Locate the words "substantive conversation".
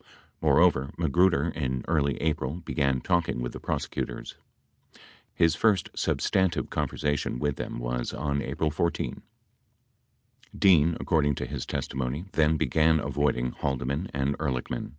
5.94-7.38